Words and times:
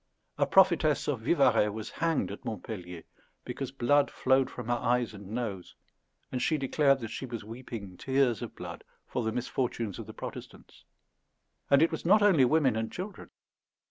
A 0.39 0.47
prophetess 0.47 1.07
of 1.07 1.21
Vivarais 1.21 1.69
was 1.71 1.91
hanged 1.91 2.31
at 2.31 2.43
Montpellier 2.43 3.03
because 3.45 3.71
blood 3.71 4.09
flowed 4.09 4.49
from 4.49 4.65
her 4.65 4.73
eyes 4.73 5.13
and 5.13 5.29
nose, 5.29 5.75
and 6.31 6.41
she 6.41 6.57
declared 6.57 6.97
that 7.01 7.09
she 7.11 7.27
was 7.27 7.43
weeping 7.43 7.97
tears 7.97 8.41
of 8.41 8.55
blood 8.55 8.83
for 9.05 9.23
the 9.23 9.31
misfortunes 9.31 9.99
of 9.99 10.07
the 10.07 10.13
Protestants. 10.15 10.85
And 11.69 11.83
it 11.83 11.91
was 11.91 12.03
not 12.03 12.23
only 12.23 12.45
women 12.45 12.75
and 12.75 12.91
children. 12.91 13.29